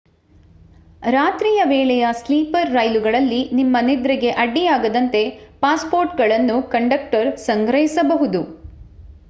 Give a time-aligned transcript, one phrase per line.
[1.07, 5.21] ರಾತ್ರಿ ವೇಳೆಯ ಸ್ಲೀಪರ್ ರೈಲುಗಳಲ್ಲಿ ನಿಮ್ಮ ನಿದ್ರೆಗೆ ಅಡ್ಡಿಯಾಗದಂತೆ
[5.59, 8.43] ಪಾಸ್‌ಪೋರ್ಟ್‌ಗಳನ್ನು ಕಂಡಕ್ಟರ್ ಸಂಗ್ರಹಿಸಬಹುದು